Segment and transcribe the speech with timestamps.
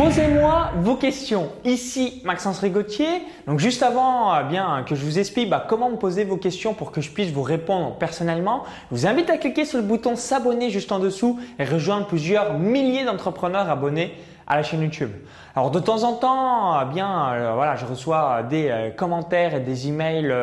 [0.00, 1.50] Posez-moi vos questions.
[1.62, 3.06] Ici Maxence Rigotier.
[3.46, 6.72] Donc juste avant euh, bien que je vous explique bah, comment me poser vos questions
[6.72, 10.16] pour que je puisse vous répondre personnellement, je vous invite à cliquer sur le bouton
[10.16, 14.14] s'abonner juste en dessous et rejoindre plusieurs milliers d'entrepreneurs abonnés
[14.46, 15.10] à la chaîne YouTube.
[15.54, 19.88] Alors de temps en temps, euh, bien euh, voilà, je reçois des commentaires et des
[19.88, 20.34] emails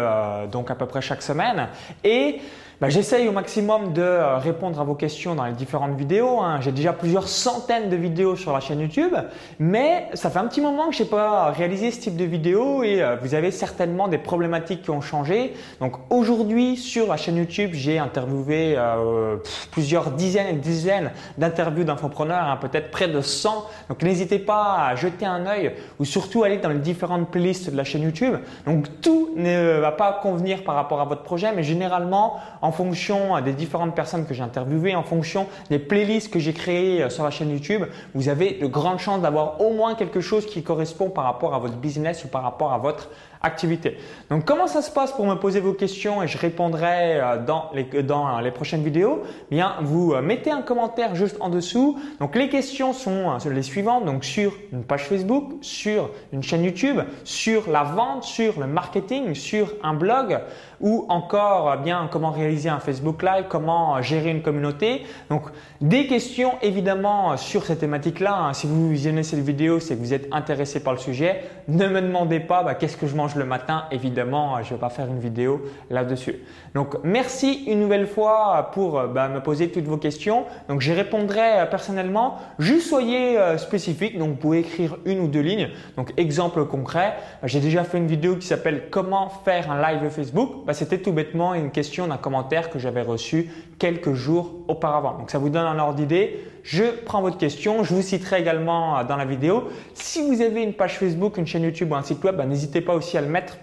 [0.52, 1.68] donc à peu près chaque semaine
[2.04, 2.42] et
[2.80, 6.42] bah, j'essaye au maximum de euh, répondre à vos questions dans les différentes vidéos.
[6.42, 6.60] Hein.
[6.62, 9.14] J'ai déjà plusieurs centaines de vidéos sur la chaîne YouTube,
[9.58, 12.84] mais ça fait un petit moment que je n'ai pas réalisé ce type de vidéo
[12.84, 15.54] et euh, vous avez certainement des problématiques qui ont changé.
[15.80, 19.38] Donc aujourd'hui sur la chaîne YouTube, j'ai interviewé euh,
[19.72, 23.66] plusieurs dizaines et dizaines d'interviews d'infopreneurs, hein, peut-être près de 100.
[23.90, 27.78] Donc n'hésitez pas à jeter un œil ou surtout aller dans les différentes playlists de
[27.78, 28.36] la chaîne YouTube.
[28.68, 32.36] Donc tout ne va pas convenir par rapport à votre projet, mais généralement
[32.67, 37.04] en fonction des différentes personnes que j'ai interviewées, en fonction des playlists que j'ai créées
[37.04, 40.46] euh, sur la chaîne YouTube, vous avez de grandes chances d'avoir au moins quelque chose
[40.46, 43.10] qui correspond par rapport à votre business ou par rapport à votre
[43.48, 43.98] activité.
[44.30, 47.72] Donc comment ça se passe pour me poser vos questions et je répondrai euh, dans
[47.74, 49.24] les, dans les prochaines vidéos?
[49.50, 51.98] Bien, vous euh, mettez un commentaire juste en dessous.
[52.20, 54.06] Donc les questions sont les suivantes.
[54.06, 59.34] Donc sur une page Facebook, sur une chaîne YouTube, sur la vente, sur le marketing,
[59.34, 60.40] sur un blog
[60.80, 65.04] ou encore bien comment réaliser un Facebook Live, comment gérer une communauté.
[65.30, 65.44] Donc
[65.82, 68.36] des questions évidemment sur cette thématique-là.
[68.36, 68.54] Hein.
[68.54, 71.44] Si vous visionnez cette vidéo, c'est que vous êtes intéressé par le sujet.
[71.68, 73.86] Ne me demandez pas bah, qu'est-ce que je mange le matin.
[73.92, 76.36] Évidemment, je ne vais pas faire une vidéo là-dessus.
[76.74, 80.46] Donc merci une nouvelle fois pour bah, me poser toutes vos questions.
[80.70, 82.38] Donc j'y répondrai euh, personnellement.
[82.60, 84.18] Juste soyez euh, spécifique.
[84.18, 85.70] Donc vous pouvez écrire une ou deux lignes.
[85.96, 90.66] Donc exemple concret, j'ai déjà fait une vidéo qui s'appelle comment faire un live Facebook.
[90.66, 95.18] Bah, c'était tout bêtement une question d'un commentaire que j'avais reçu quelques jours auparavant.
[95.18, 96.40] Donc ça vous donne un ordre d'idée.
[96.64, 99.70] Je prends votre question, je vous citerai également euh, dans la vidéo.
[99.94, 102.82] Si vous avez une page Facebook, une chaîne YouTube ou un site web, bah, n'hésitez
[102.82, 103.58] pas aussi le mettre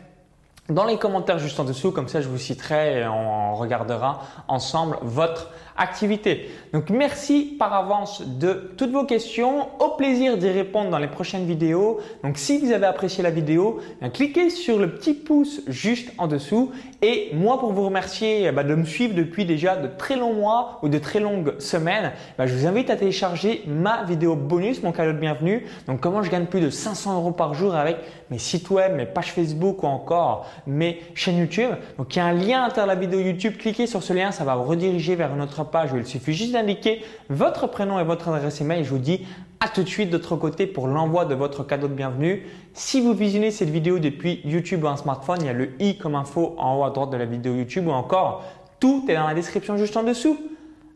[0.70, 4.96] dans les commentaires juste en dessous, comme ça je vous citerai et on regardera ensemble
[5.02, 6.50] votre activité.
[6.72, 9.68] Donc merci par avance de toutes vos questions.
[9.80, 12.00] Au plaisir d'y répondre dans les prochaines vidéos.
[12.22, 13.80] Donc si vous avez apprécié la vidéo,
[14.12, 16.70] cliquez sur le petit pouce juste en dessous.
[17.02, 20.78] Et moi pour vous remercier bah, de me suivre depuis déjà de très longs mois
[20.82, 24.92] ou de très longues semaines, bah, je vous invite à télécharger ma vidéo bonus, mon
[24.92, 25.66] cadeau de bienvenue.
[25.86, 27.96] Donc comment je gagne plus de 500 euros par jour avec
[28.30, 31.70] mes sites web, mes pages Facebook ou encore mes chaînes YouTube.
[31.98, 33.54] Donc il y a un lien à la vidéo YouTube.
[33.58, 36.52] Cliquez sur ce lien, ça va vous rediriger vers notre page où il suffit juste
[36.52, 38.84] d'indiquer votre prénom et votre adresse email.
[38.84, 39.26] Je vous dis
[39.60, 42.46] à tout de suite de côté pour l'envoi de votre cadeau de bienvenue.
[42.72, 45.96] Si vous visionnez cette vidéo depuis YouTube ou un smartphone, il y a le i
[45.96, 48.44] comme info en haut à droite de la vidéo YouTube ou encore
[48.80, 50.38] tout est dans la description juste en dessous.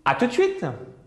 [0.04, 0.64] À tout de suite